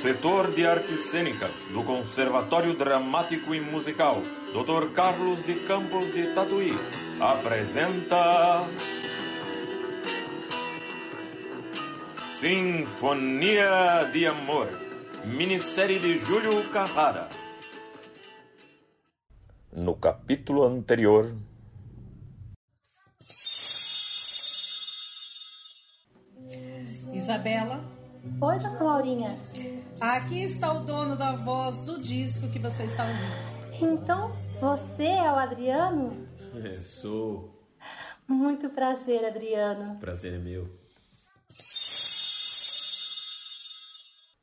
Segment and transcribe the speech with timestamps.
[0.00, 4.22] setor de artes cênicas do Conservatório Dramático e Musical,
[4.54, 4.94] Dr.
[4.94, 6.72] Carlos de Campos de Tatuí,
[7.20, 8.66] apresenta.
[12.40, 14.68] Sinfonia de Amor,
[15.26, 17.28] minissérie de Júlio Carrara.
[19.70, 21.36] No capítulo anterior.
[27.12, 29.36] Isabela, Oi, dona Laurinha.
[30.00, 33.80] aqui está o dono da voz do disco que você está ouvindo.
[33.82, 36.28] Então, você é o Adriano?
[36.62, 37.48] É, sou.
[38.28, 39.98] Muito prazer, Adriano.
[39.98, 40.68] Prazer é meu.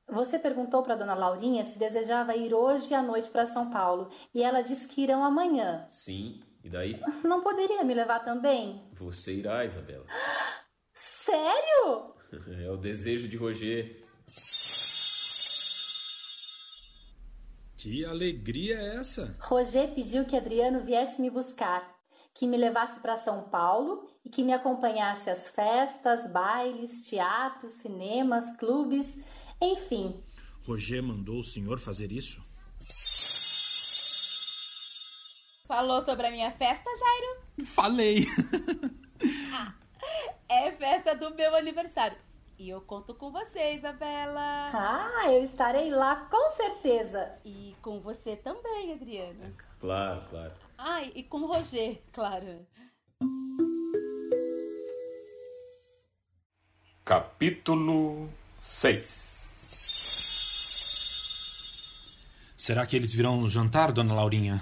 [0.09, 4.41] Você perguntou para dona Laurinha se desejava ir hoje à noite para São Paulo e
[4.41, 5.85] ela disse que irão amanhã.
[5.89, 6.99] Sim, e daí?
[7.23, 8.89] Não poderia me levar também?
[8.93, 10.05] Você irá, Isabela.
[10.93, 12.16] Sério?
[12.61, 14.03] É o desejo de Roger.
[17.77, 19.37] Que alegria é essa?
[19.39, 21.95] Roger pediu que Adriano viesse me buscar,
[22.33, 28.51] que me levasse para São Paulo e que me acompanhasse às festas, bailes, teatros, cinemas,
[28.57, 29.17] clubes,
[29.61, 30.21] enfim.
[30.65, 32.41] Roger mandou o senhor fazer isso?
[35.67, 37.67] Falou sobre a minha festa, Jairo?
[37.67, 38.25] Falei!
[40.49, 42.17] É festa do meu aniversário.
[42.57, 44.71] E eu conto com você, Isabela.
[44.73, 47.33] Ah, eu estarei lá com certeza.
[47.45, 49.53] E com você também, Adriana.
[49.79, 50.53] Claro, claro.
[50.77, 52.65] Ai, e com o Roger, claro.
[57.05, 59.37] Capítulo 6
[62.57, 64.61] Será que eles virão jantar, dona Laurinha?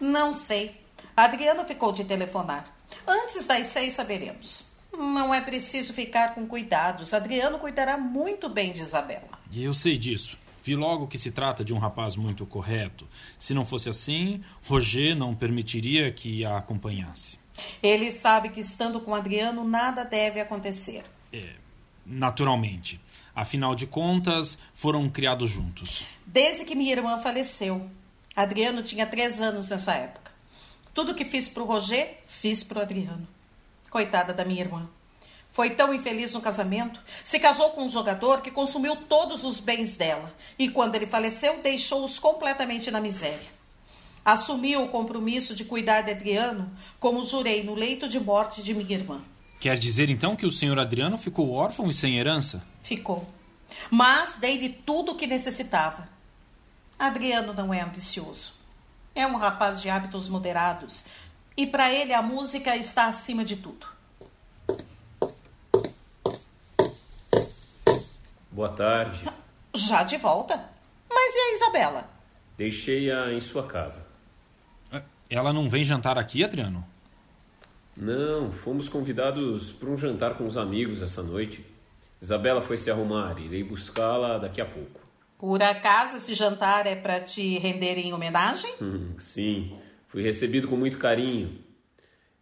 [0.00, 0.80] Não sei.
[1.16, 2.73] Adriano ficou de telefonar.
[3.06, 4.72] Antes das seis saberemos.
[4.92, 7.12] Não é preciso ficar com cuidados.
[7.12, 9.38] Adriano cuidará muito bem de Isabela.
[9.50, 10.38] E eu sei disso.
[10.62, 13.06] Vi logo que se trata de um rapaz muito correto.
[13.38, 17.38] Se não fosse assim, Roger não permitiria que a acompanhasse.
[17.82, 21.04] Ele sabe que estando com Adriano nada deve acontecer.
[21.32, 21.50] É,
[22.06, 23.00] naturalmente.
[23.34, 26.04] Afinal de contas, foram criados juntos.
[26.24, 27.90] Desde que minha irmã faleceu.
[28.34, 30.32] Adriano tinha três anos nessa época.
[30.94, 33.26] Tudo que fiz pro Roger, fiz pro Adriano.
[33.90, 34.88] Coitada da minha irmã.
[35.50, 37.00] Foi tão infeliz no casamento.
[37.24, 40.32] Se casou com um jogador que consumiu todos os bens dela.
[40.56, 43.54] E quando ele faleceu, deixou-os completamente na miséria.
[44.24, 48.94] Assumiu o compromisso de cuidar de Adriano, como jurei no leito de morte de minha
[48.94, 49.22] irmã.
[49.60, 52.64] Quer dizer então que o senhor Adriano ficou órfão e sem herança?
[52.80, 53.28] Ficou.
[53.90, 56.08] Mas dei-lhe tudo o que necessitava.
[56.98, 58.63] Adriano não é ambicioso.
[59.14, 61.06] É um rapaz de hábitos moderados.
[61.56, 63.86] E para ele a música está acima de tudo.
[68.50, 69.28] Boa tarde.
[69.74, 70.68] Já de volta?
[71.08, 72.08] Mas e a Isabela?
[72.56, 74.06] Deixei-a em sua casa.
[74.92, 76.84] É, Ela não vem jantar aqui, Adriano?
[77.96, 81.64] Não, fomos convidados para um jantar com os amigos essa noite.
[82.20, 85.00] Isabela foi se arrumar, irei buscá-la daqui a pouco.
[85.44, 88.72] Por acaso esse jantar é para te render em homenagem?
[88.80, 89.76] Hum, sim,
[90.08, 91.58] fui recebido com muito carinho.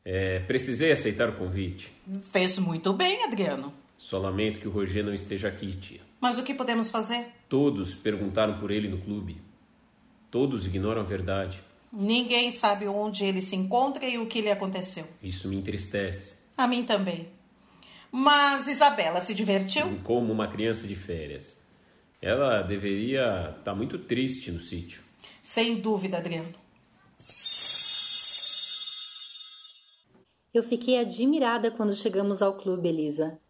[0.04, 1.92] É, precisei aceitar o convite.
[2.30, 3.74] Fez muito bem, Adriano.
[3.98, 6.00] Só lamento que o Roger não esteja aqui, tia.
[6.20, 7.26] Mas o que podemos fazer?
[7.48, 9.42] Todos perguntaram por ele no clube.
[10.30, 11.60] Todos ignoram a verdade.
[11.92, 15.08] Ninguém sabe onde ele se encontra e o que lhe aconteceu.
[15.20, 16.36] Isso me entristece.
[16.56, 17.26] A mim também.
[18.12, 19.98] Mas Isabela se divertiu?
[20.04, 21.60] Como uma criança de férias.
[22.22, 25.02] Ela deveria estar muito triste no sítio.
[25.42, 26.54] Sem dúvida, Adriano.
[30.54, 33.40] Eu fiquei admirada quando chegamos ao clube, Elisa.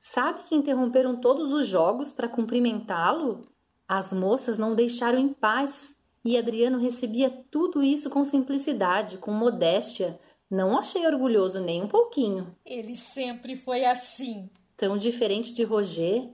[0.00, 3.46] Sabe que interromperam todos os jogos para cumprimentá-lo?
[3.86, 5.94] As moças não o deixaram em paz
[6.24, 10.18] e Adriano recebia tudo isso com simplicidade, com modéstia.
[10.50, 12.56] Não achei orgulhoso nem um pouquinho.
[12.64, 14.50] Ele sempre foi assim.
[14.76, 16.30] Tão diferente de Roger.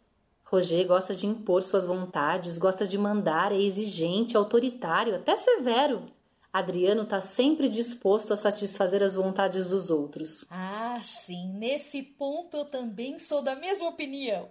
[0.53, 6.13] Roger gosta de impor suas vontades, gosta de mandar, é exigente, autoritário, até severo.
[6.53, 10.45] Adriano está sempre disposto a satisfazer as vontades dos outros.
[10.51, 14.47] Ah, sim, nesse ponto eu também sou da mesma opinião.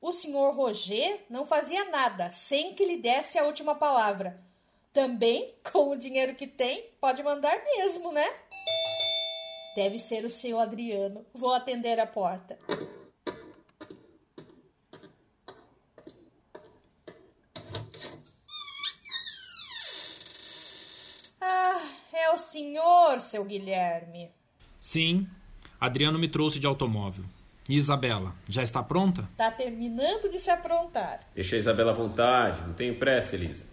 [0.00, 4.42] O senhor Roger não fazia nada sem que lhe desse a última palavra.
[4.92, 8.26] Também, com o dinheiro que tem, pode mandar mesmo, né?
[9.76, 11.24] Deve ser o senhor Adriano.
[11.32, 12.58] Vou atender a porta.
[22.34, 24.30] O senhor, seu Guilherme.
[24.80, 25.28] Sim,
[25.78, 27.24] Adriano me trouxe de automóvel.
[27.68, 29.28] E Isabela, já está pronta?
[29.36, 31.20] Tá terminando de se aprontar.
[31.34, 33.66] Deixa a Isabela à vontade, não tenho pressa, Elisa.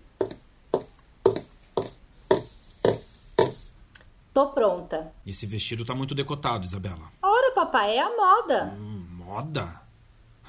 [4.33, 5.13] Tô pronta.
[5.25, 7.11] Esse vestido tá muito decotado, Isabela.
[7.21, 8.73] Ora, papai, é a moda.
[8.77, 9.81] Hum, moda?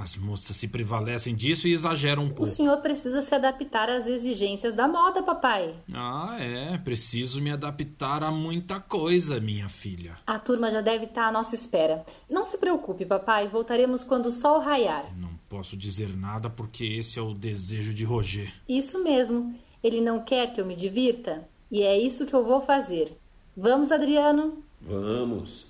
[0.02, 2.47] As moças se prevalecem disso e exageram um O pouco.
[2.50, 5.75] senhor precisa se adaptar às exigências da moda, papai.
[5.93, 6.79] Ah, é.
[6.79, 10.17] Preciso me adaptar a muita coisa, minha filha.
[10.26, 12.02] A turma já deve estar à nossa espera.
[12.31, 13.47] Não se preocupe, papai.
[13.47, 15.05] Voltaremos quando o sol raiar.
[15.19, 18.50] Não posso dizer nada porque esse é o desejo de Roger.
[18.67, 19.55] Isso mesmo.
[19.85, 21.46] Ele não quer que eu me divirta.
[21.70, 23.14] E é isso que eu vou fazer.
[23.55, 24.64] Vamos, Adriano?
[24.81, 25.67] Vamos.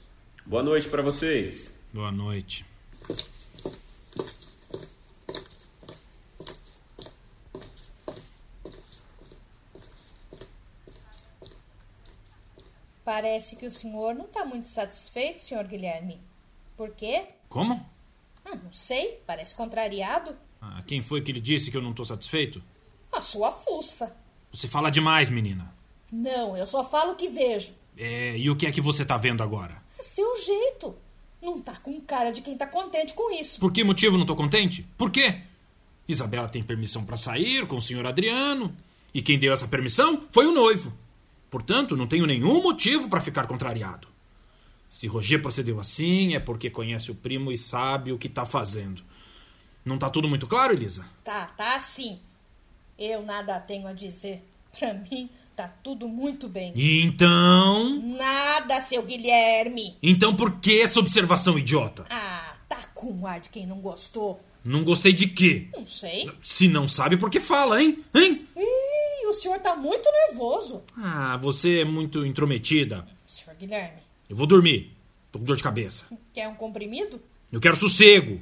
[0.46, 1.74] Boa noite para vocês.
[1.92, 2.64] Boa noite.
[13.04, 16.20] Parece que o senhor não está muito satisfeito, senhor Guilherme.
[16.76, 17.24] Por quê?
[17.48, 17.84] Como?
[18.44, 20.36] Ah, não sei, parece contrariado.
[20.60, 22.62] Ah, quem foi que lhe disse que eu não estou satisfeito?
[23.12, 24.14] A sua fuça.
[24.52, 25.74] Você fala demais, menina.
[26.12, 27.72] Não, eu só falo o que vejo.
[27.96, 29.82] É, e o que é que você tá vendo agora?
[29.98, 30.96] É seu jeito.
[31.40, 33.60] Não tá com cara de quem tá contente com isso.
[33.60, 34.86] Por que motivo não tô contente?
[34.98, 35.42] Por quê?
[36.06, 38.74] Isabela tem permissão para sair com o senhor Adriano.
[39.14, 40.92] E quem deu essa permissão foi o noivo.
[41.50, 44.08] Portanto, não tenho nenhum motivo para ficar contrariado.
[44.88, 49.02] Se Roger procedeu assim, é porque conhece o primo e sabe o que tá fazendo.
[49.84, 51.04] Não tá tudo muito claro, Elisa?
[51.24, 52.20] Tá, tá assim.
[52.98, 54.44] Eu nada tenho a dizer.
[54.78, 56.72] Pra mim, tá tudo muito bem.
[56.74, 58.00] E então.
[58.00, 59.96] Nada, seu Guilherme.
[60.02, 62.04] Então por que essa observação idiota?
[62.10, 64.40] Ah, tá com ar de quem não gostou.
[64.62, 65.68] Não gostei de quê?
[65.74, 66.30] Não sei.
[66.42, 68.04] Se não sabe, por que fala, hein?
[68.14, 68.46] Hein?
[68.54, 68.79] Ih,
[69.30, 70.82] o senhor tá muito nervoso.
[70.96, 73.06] Ah, você é muito intrometida.
[73.26, 74.96] Senhor Guilherme, Eu vou dormir.
[75.32, 76.04] Tô com dor de cabeça.
[76.32, 77.20] quer um comprimido?
[77.52, 78.40] Eu quero sossego.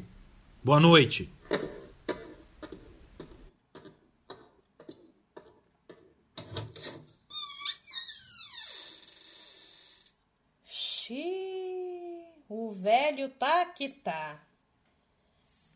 [0.65, 1.31] Boa noite.
[10.99, 14.43] Xiii, o velho tá que tá.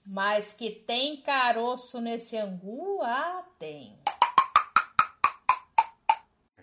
[0.04, 3.96] Mas que tem caroço nesse angu, ah, tem.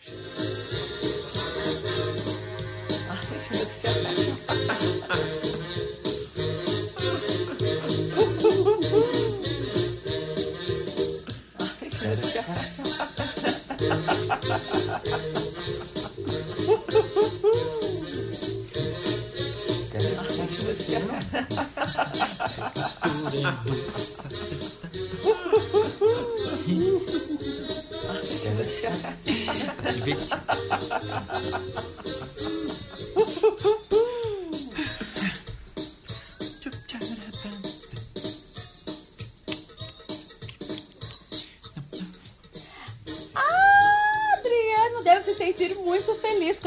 [0.01, 1.08] Thank you.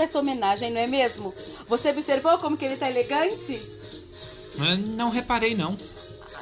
[0.02, 1.34] Essa homenagem, não é mesmo?
[1.68, 3.60] Você observou como que ele tá elegante?
[4.58, 5.76] Ah, Não reparei, não.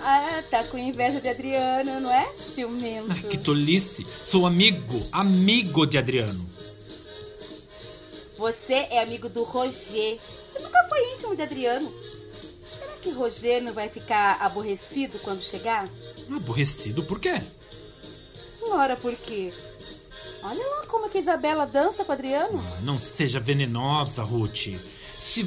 [0.03, 2.33] Ah, tá com inveja de Adriano, não é?
[2.39, 3.15] Ciumento.
[3.29, 4.07] Que tolice.
[4.27, 6.49] Sou amigo, amigo de Adriano.
[8.39, 10.19] Você é amigo do Roger.
[10.53, 11.93] Você nunca foi íntimo de Adriano.
[12.79, 15.87] Será que Roger não vai ficar aborrecido quando chegar?
[16.35, 17.35] Aborrecido por quê?
[18.63, 19.53] Ora, por quê?
[20.43, 22.63] Olha lá como que a Isabela dança com o Adriano.
[22.65, 24.69] Ah, Não seja venenosa, Ruth.
[25.19, 25.47] Se,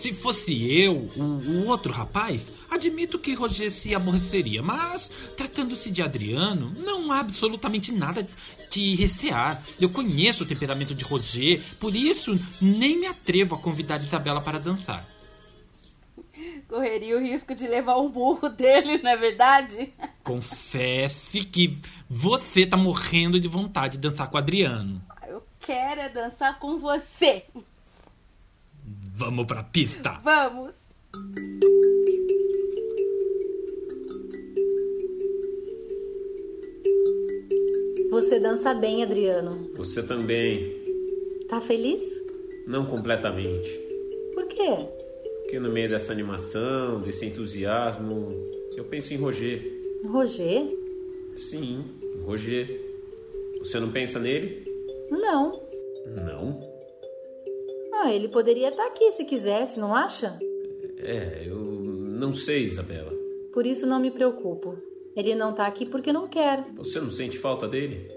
[0.00, 4.62] se fosse eu, o, o outro rapaz, admito que Roger se aborreceria.
[4.62, 8.26] Mas, tratando-se de Adriano, não há absolutamente nada
[8.70, 9.62] que recear.
[9.80, 14.58] Eu conheço o temperamento de Roger, por isso nem me atrevo a convidar Isabela para
[14.58, 15.06] dançar.
[16.66, 19.92] Correria o risco de levar um burro dele, não é verdade?
[20.24, 25.02] Confesse que você tá morrendo de vontade de dançar com o Adriano.
[25.28, 27.44] Eu quero é dançar com você.
[29.14, 30.20] Vamos pra pista.
[30.24, 30.74] Vamos.
[38.10, 39.70] Você dança bem, Adriano.
[39.76, 40.80] Você também.
[41.48, 42.02] Tá feliz?
[42.66, 43.68] Não completamente.
[44.34, 44.88] Por quê?
[45.52, 48.26] Porque no meio dessa animação, desse entusiasmo,
[48.74, 49.82] eu penso em Roger.
[50.02, 50.66] Roger?
[51.36, 51.84] Sim,
[52.24, 52.66] Roger.
[53.58, 54.64] Você não pensa nele?
[55.10, 55.52] Não.
[56.06, 56.58] Não.
[57.92, 60.38] Ah, ele poderia estar aqui se quisesse, não acha?
[60.96, 63.10] É, eu não sei, Isabela.
[63.52, 64.78] Por isso não me preocupo.
[65.14, 66.62] Ele não tá aqui porque não quer.
[66.76, 68.08] Você não sente falta dele?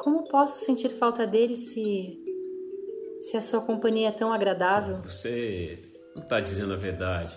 [0.00, 2.20] Como posso sentir falta dele se.
[3.20, 5.00] se a sua companhia é tão agradável?
[5.04, 5.78] Você
[6.16, 7.30] não tá dizendo a verdade.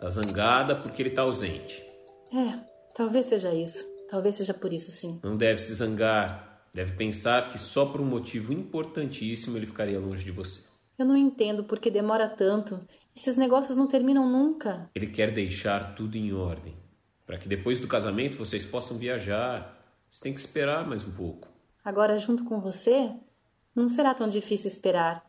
[0.00, 1.84] Tá zangada porque ele tá ausente.
[2.32, 2.58] É,
[2.94, 3.84] talvez seja isso.
[4.08, 5.20] Talvez seja por isso, sim.
[5.22, 6.62] Não deve se zangar.
[6.72, 10.62] Deve pensar que só por um motivo importantíssimo ele ficaria longe de você.
[10.98, 12.80] Eu não entendo por que demora tanto.
[13.14, 14.90] Esses negócios não terminam nunca.
[14.94, 16.76] Ele quer deixar tudo em ordem.
[17.26, 19.76] Para que depois do casamento vocês possam viajar.
[20.10, 21.48] Você tem que esperar mais um pouco.
[21.84, 23.12] Agora, junto com você,
[23.74, 25.24] não será tão difícil esperar.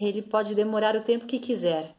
[0.00, 1.94] Ele pode demorar o tempo que quiser.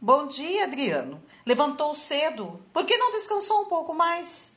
[0.00, 1.22] Bom dia, Adriano.
[1.44, 2.60] Levantou cedo.
[2.72, 4.52] Por que não descansou um pouco mais?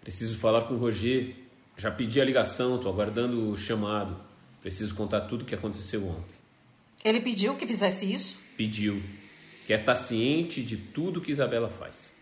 [0.00, 1.36] Preciso falar com o Roger.
[1.76, 4.20] Já pedi a ligação, tô aguardando o chamado.
[4.60, 6.34] Preciso contar tudo o que aconteceu ontem.
[7.04, 8.38] Ele pediu que fizesse isso?
[8.56, 9.02] Pediu.
[9.66, 12.12] Quer estar ciente de tudo que Isabela faz.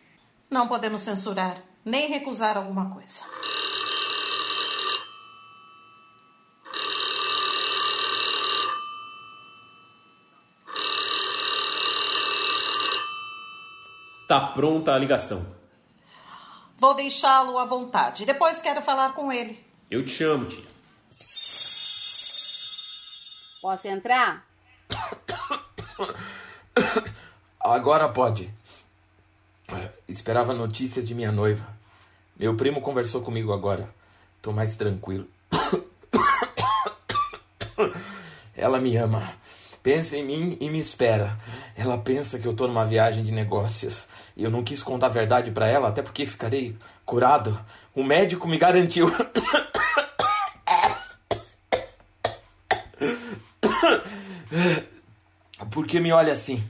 [0.50, 3.24] Não podemos censurar, nem recusar alguma coisa.
[14.26, 15.54] Tá pronta a ligação.
[16.78, 18.26] Vou deixá-lo à vontade.
[18.26, 19.64] Depois quero falar com ele.
[19.90, 20.64] Eu te chamo, tia.
[23.62, 24.44] Posso entrar?
[27.60, 28.52] Agora pode.
[30.08, 31.66] Esperava notícias de minha noiva.
[32.36, 33.88] Meu primo conversou comigo agora.
[34.42, 35.26] Tô mais tranquilo.
[38.54, 39.34] Ela me ama.
[39.82, 41.36] Pensa em mim e me espera.
[41.76, 44.06] Ela pensa que eu tô numa viagem de negócios.
[44.34, 47.62] E eu não quis contar a verdade para ela, até porque ficarei curado.
[47.94, 49.08] O médico me garantiu.
[55.70, 56.64] Por que me olha assim?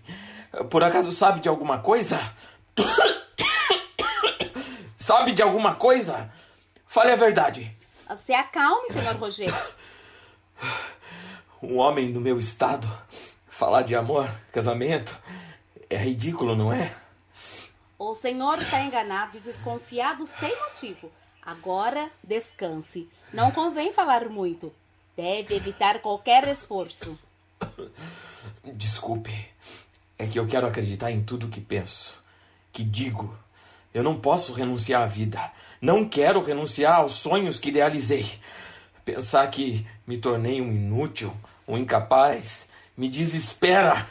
[0.70, 2.18] Por acaso sabe de alguma coisa?
[4.96, 6.28] sabe de alguma coisa?
[6.84, 7.76] Fale a verdade.
[8.16, 9.54] Se acalme, senhor Roger.
[11.62, 12.88] Um homem no meu estado
[13.56, 15.18] falar de amor, casamento,
[15.88, 16.94] é ridículo, não é?
[17.98, 21.10] O senhor está enganado e desconfiado sem motivo.
[21.40, 23.08] Agora descanse.
[23.32, 24.70] Não convém falar muito.
[25.16, 27.18] Deve evitar qualquer esforço.
[28.62, 29.48] Desculpe.
[30.18, 32.22] É que eu quero acreditar em tudo que penso,
[32.70, 33.34] que digo.
[33.94, 35.40] Eu não posso renunciar à vida.
[35.80, 38.38] Não quero renunciar aos sonhos que idealizei.
[39.02, 41.34] Pensar que me tornei um inútil,
[41.66, 44.06] um incapaz, me desespera.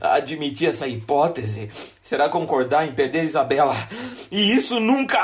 [0.00, 1.70] Admitir essa hipótese
[2.02, 3.74] será concordar em perder Isabela.
[4.30, 5.18] E isso nunca.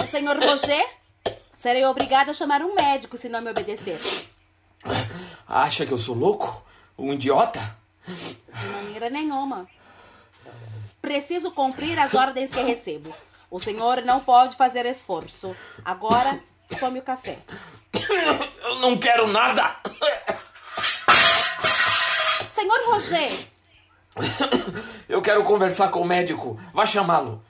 [0.00, 0.84] O senhor Roger,
[1.54, 3.98] serei obrigada a chamar um médico se não me obedecer.
[5.48, 6.64] Acha que eu sou louco?
[6.98, 7.76] Um idiota?
[8.06, 9.68] De maneira nenhuma.
[11.00, 13.14] Preciso cumprir as ordens que recebo.
[13.50, 15.54] O senhor não pode fazer esforço.
[15.84, 16.40] Agora,
[16.78, 17.38] tome o café.
[18.64, 19.76] Eu não quero nada!
[22.50, 23.30] Senhor Roger!
[25.08, 26.58] Eu quero conversar com o médico.
[26.72, 27.42] Vá chamá-lo.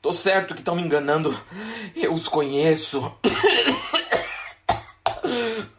[0.00, 1.36] Tô certo que estão me enganando.
[1.94, 3.12] Eu os conheço.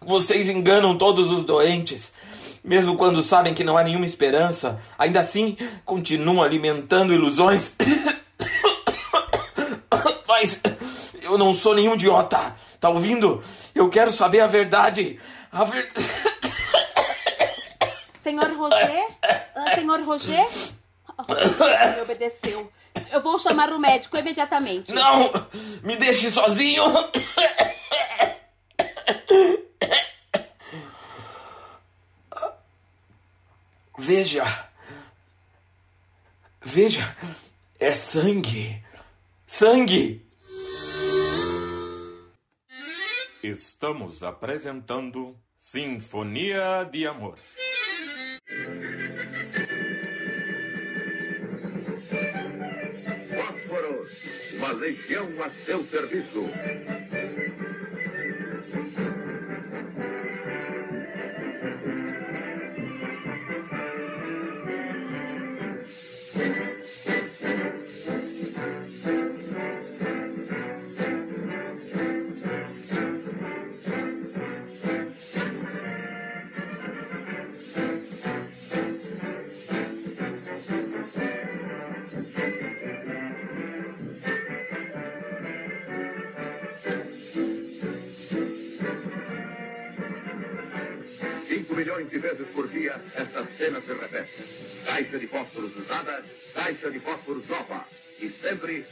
[0.02, 2.14] Vocês enganam todos os doentes.
[2.64, 7.76] Mesmo quando sabem que não há nenhuma esperança, ainda assim continuam alimentando ilusões.
[10.28, 10.62] Mas
[11.22, 12.56] eu não sou nenhum idiota.
[12.84, 13.42] Tá ouvindo?
[13.74, 15.18] Eu quero saber a verdade.
[15.50, 16.06] A verdade.
[18.20, 19.08] Senhor Roger?
[19.56, 20.46] Ah, senhor Roger?
[21.96, 22.70] Me obedeceu.
[23.10, 24.94] Eu vou chamar o médico imediatamente.
[24.94, 25.32] Não!
[25.82, 26.84] Me deixe sozinho!
[33.98, 34.68] Veja.
[36.62, 37.16] Veja.
[37.80, 38.84] É sangue.
[39.48, 40.33] Sangue!
[43.44, 47.38] Estamos apresentando Sinfonia de Amor.
[53.36, 56.44] Fósforos, uma legião a seu serviço.
[95.78, 97.86] Usada, caixa de fósforos nova.
[98.20, 98.86] E sempre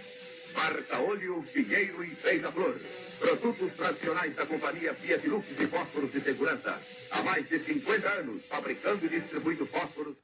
[0.54, 2.80] Marca-olho, pinheiro e beija-flor.
[3.20, 6.78] Produtos tradicionais da companhia Fiat Lux e fósforos de segurança.
[7.12, 10.16] Há mais de 50 anos, fabricando e distribuindo fósforos.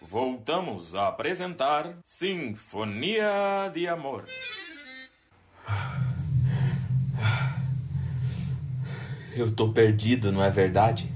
[0.00, 4.26] Voltamos a apresentar Sinfonia de Amor.
[9.34, 11.10] Eu tô perdido, não é verdade?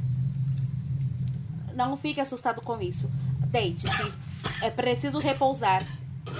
[1.74, 3.08] Não fique assustado com isso.
[3.50, 4.27] Deite-se.
[4.62, 5.86] É preciso repousar.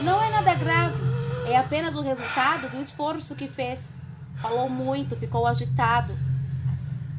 [0.02, 1.00] Não é nada grave.
[1.46, 3.88] É apenas o resultado do esforço que fez.
[4.40, 6.16] Falou muito, ficou agitado.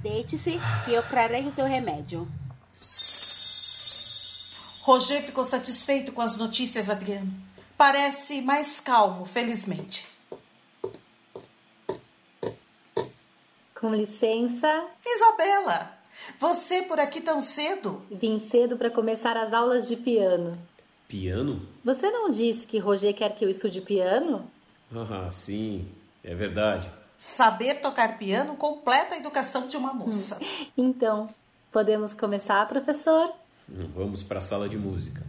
[0.01, 2.27] Deite-se que eu trarei o seu remédio.
[4.81, 7.31] Roger ficou satisfeito com as notícias, Adriano.
[7.77, 10.05] Parece mais calmo, felizmente.
[13.79, 14.87] Com licença.
[15.05, 15.97] Isabela,
[16.37, 18.01] você por aqui tão cedo?
[18.11, 20.57] Vim cedo para começar as aulas de piano.
[21.09, 21.67] Piano?
[21.83, 24.47] Você não disse que Roger quer que eu estude piano?
[24.93, 25.87] Ah, sim,
[26.23, 26.87] é verdade.
[27.17, 30.39] Saber tocar piano completa a educação de uma moça.
[30.77, 31.27] Então,
[31.71, 33.33] podemos começar, professor?
[33.67, 35.25] Vamos para a sala de música.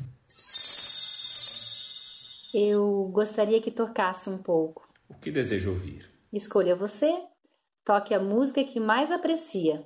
[2.53, 4.87] Eu gostaria que tocasse um pouco.
[5.09, 6.07] O que deseja ouvir?
[6.31, 7.11] Escolha você.
[7.87, 9.83] Toque a música que mais aprecia.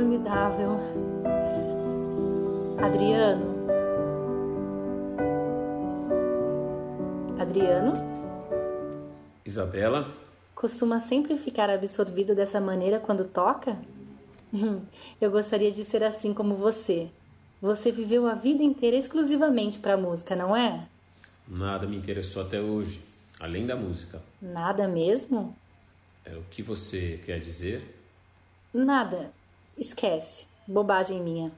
[0.00, 0.78] Formidável.
[2.78, 3.60] Adriano.
[7.38, 7.92] Adriano
[9.44, 10.14] Isabela?
[10.54, 13.76] costuma sempre ficar absorvido dessa maneira quando toca?
[14.52, 14.80] Hum,
[15.20, 17.08] Eu gostaria de ser assim como você.
[17.60, 20.86] Você viveu a vida inteira exclusivamente para música, não é?
[21.46, 23.00] Nada me interessou até hoje,
[23.38, 24.22] além da música.
[24.40, 25.54] Nada mesmo?
[26.24, 27.82] É o que você quer dizer?
[28.72, 29.30] Nada.
[29.80, 30.46] Esquece.
[30.68, 31.50] Bobagem minha.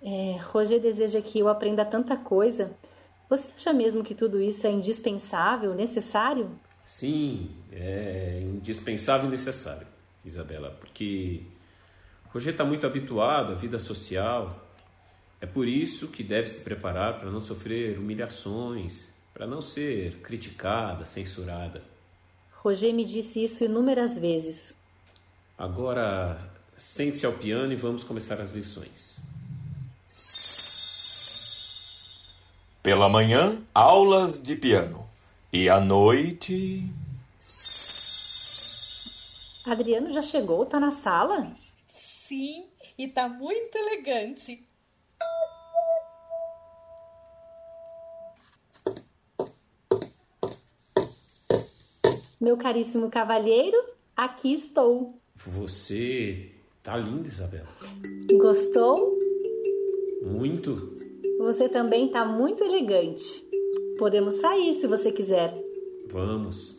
[0.00, 2.70] É, Roger deseja que eu aprenda tanta coisa.
[3.28, 6.48] Você acha mesmo que tudo isso é indispensável, necessário?
[6.86, 9.86] Sim, é indispensável e necessário,
[10.24, 11.42] Isabela, porque
[12.32, 14.64] Roger está muito habituado à vida social.
[15.40, 21.04] É por isso que deve se preparar para não sofrer humilhações, para não ser criticada,
[21.04, 21.82] censurada.
[22.52, 24.74] Roger me disse isso inúmeras vezes.
[25.56, 26.38] Agora,
[26.78, 29.20] sente-se ao piano e vamos começar as lições.
[32.82, 35.06] Pela manhã, aulas de piano.
[35.52, 36.88] E à noite.
[39.66, 40.64] Adriano já chegou?
[40.64, 41.54] Tá na sala?
[41.92, 44.64] Sim, e tá muito elegante.
[52.40, 53.76] Meu caríssimo cavalheiro,
[54.16, 55.20] aqui estou.
[55.34, 56.57] Você
[56.88, 57.68] tá linda, Isabela.
[58.38, 59.18] Gostou?
[60.38, 60.96] Muito.
[61.38, 63.46] Você também tá muito elegante.
[63.98, 65.52] Podemos sair se você quiser.
[66.10, 66.78] Vamos.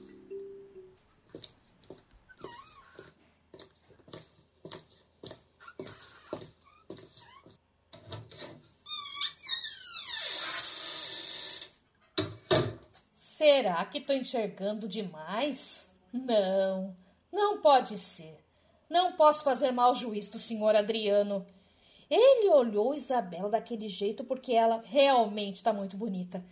[13.13, 15.87] Será que tô enxergando demais?
[16.11, 16.95] Não,
[17.31, 18.48] não pode ser.
[18.89, 21.45] Não posso fazer mau juízo do senhor Adriano.
[22.09, 26.43] Ele olhou Isabela daquele jeito porque ela realmente está muito bonita.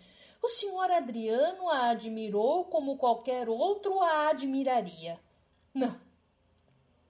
[0.42, 5.20] O senhor Adriano a admirou como qualquer outro a admiraria.
[5.74, 6.00] Não,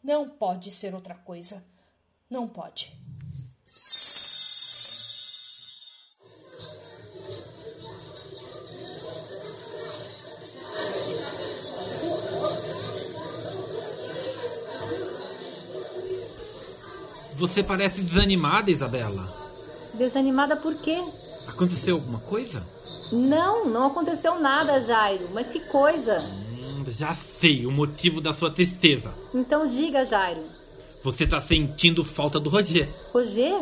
[0.02, 1.64] não pode ser outra coisa.
[2.30, 2.96] Não pode.
[17.38, 19.28] Você parece desanimada, Isabela.
[19.94, 20.98] Desanimada por quê?
[21.48, 22.66] Aconteceu alguma coisa?
[23.12, 25.30] Não, não aconteceu nada, Jairo.
[25.34, 26.18] Mas que coisa.
[26.20, 29.14] Hum, já sei o motivo da sua tristeza.
[29.36, 30.44] Então diga, Jairo.
[31.04, 32.90] Você tá sentindo falta do Roger.
[33.14, 33.62] Roger?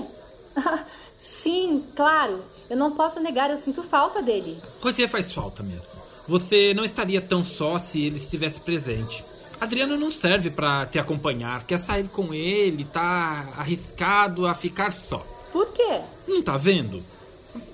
[1.20, 2.40] Sim, claro.
[2.70, 4.58] Eu não posso negar, eu sinto falta dele.
[4.82, 5.90] Roger faz falta mesmo.
[6.30, 9.24] Você não estaria tão só se ele estivesse presente.
[9.66, 11.64] Adriano não serve para te acompanhar.
[11.64, 15.26] Quer sair com ele, tá arriscado a ficar só.
[15.52, 16.02] Por quê?
[16.28, 17.04] Não tá vendo?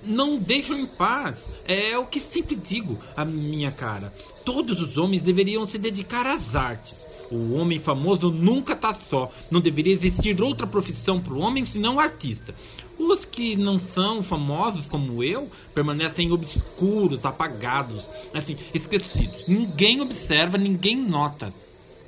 [0.01, 1.35] Não deixam em paz.
[1.67, 4.13] É o que sempre digo, a minha cara.
[4.45, 7.05] Todos os homens deveriam se dedicar às artes.
[7.29, 9.29] O homem famoso nunca tá só.
[9.49, 12.55] Não deveria existir outra profissão para o homem senão artista.
[12.97, 19.45] Os que não são famosos como eu permanecem obscuros, apagados, assim, esquecidos.
[19.45, 21.53] Ninguém observa, ninguém nota.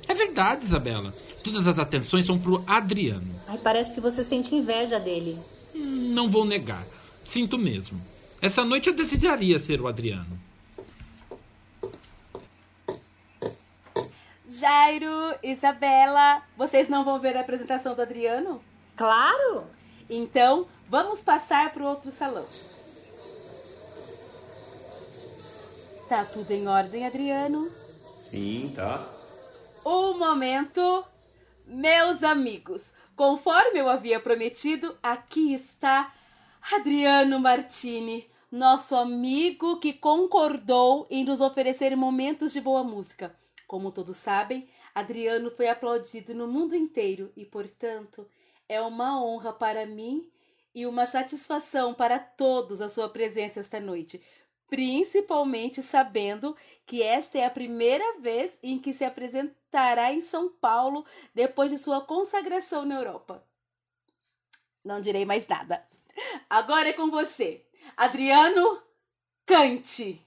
[0.08, 1.14] É verdade, Isabela.
[1.42, 3.28] Todas as atenções são pro Adriano.
[3.46, 5.38] Ai, parece que você sente inveja dele.
[5.74, 6.84] Hum, Não vou negar.
[7.24, 8.00] Sinto mesmo.
[8.40, 10.38] Essa noite eu desejaria ser o Adriano.
[14.48, 18.62] Jairo, Isabela, vocês não vão ver a apresentação do Adriano?
[18.96, 19.64] Claro!
[20.08, 22.44] Então, vamos passar para o outro salão.
[26.08, 27.68] Tá tudo em ordem, Adriano?
[28.18, 29.02] Sim, tá.
[29.84, 31.04] Um momento.
[31.66, 36.14] Meus amigos, conforme eu havia prometido, aqui está
[36.72, 43.34] Adriano Martini, nosso amigo que concordou em nos oferecer momentos de boa música.
[43.66, 48.26] Como todos sabem, Adriano foi aplaudido no mundo inteiro e, portanto,
[48.66, 50.30] é uma honra para mim
[50.74, 54.22] e uma satisfação para todos a sua presença esta noite,
[54.68, 61.04] principalmente sabendo que esta é a primeira vez em que se apresentará em São Paulo
[61.34, 63.44] depois de sua consagração na Europa.
[64.84, 65.86] Não direi mais nada.
[66.48, 67.64] Agora é com você,
[67.96, 68.82] Adriano
[69.46, 70.24] Cante.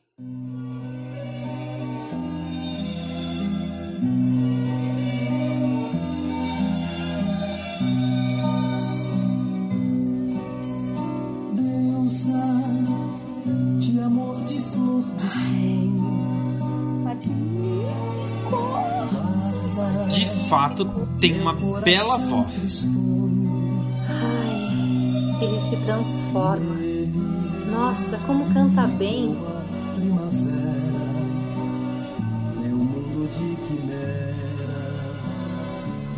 [20.68, 22.88] De fato, tem uma bela voz.
[24.10, 26.76] Ai, ele se transforma.
[27.72, 29.36] Nossa, como canta bem.
[29.96, 31.08] Primavera,
[32.60, 34.36] meu mundo de quimera,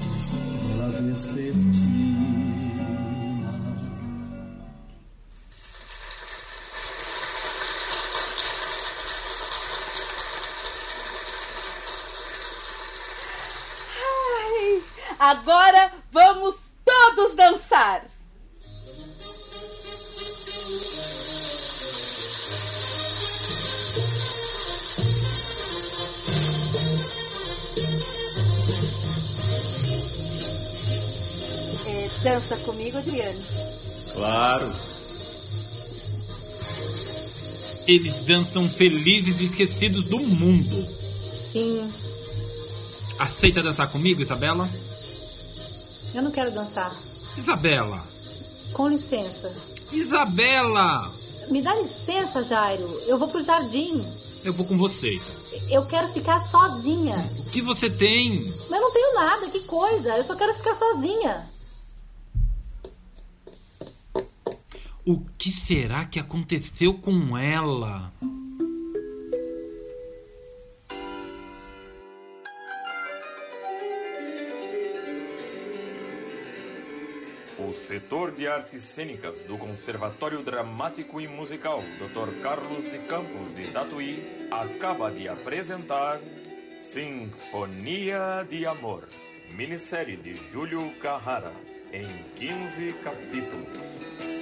[0.02, 2.49] de estrela vespertina.
[15.20, 16.56] Agora vamos
[16.86, 18.04] todos dançar.
[31.86, 33.40] É, dança comigo, Adriano.
[34.14, 34.72] Claro.
[37.88, 40.88] Eles dançam felizes e esquecidos do mundo.
[41.52, 41.92] Sim,
[43.20, 44.70] Aceita dançar comigo, Isabela?
[46.14, 46.92] Eu não quero dançar.
[47.38, 48.02] Isabela!
[48.74, 49.54] Com licença.
[49.94, 51.12] Isabela!
[51.50, 52.88] Me dá licença, Jairo.
[53.08, 54.06] Eu vou pro jardim.
[54.46, 55.16] Eu vou com você.
[55.16, 55.36] então.
[55.70, 57.16] Eu quero ficar sozinha.
[57.40, 58.40] O que você tem?
[58.40, 60.16] Mas eu não tenho nada, que coisa.
[60.18, 61.50] Eu só quero ficar sozinha.
[65.06, 68.12] O que será que aconteceu com ela?
[77.90, 82.40] Setor de artes cênicas do Conservatório Dramático e Musical Dr.
[82.40, 86.20] Carlos de Campos de Tatuí acaba de apresentar
[86.84, 89.10] Sinfonia de Amor,
[89.56, 91.52] minissérie de Júlio Carrara,
[91.92, 94.39] em 15 capítulos.